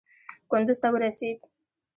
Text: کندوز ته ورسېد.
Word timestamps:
کندوز 0.51 0.79
ته 0.83 0.87
ورسېد. 0.93 1.37